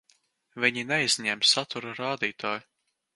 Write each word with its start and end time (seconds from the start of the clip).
Viņi 0.63 0.83
neizņēma 0.91 1.49
satura 1.49 1.93
rādītāju. 1.99 2.65